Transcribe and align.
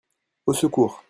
Au 0.47 0.53
secours! 0.53 0.99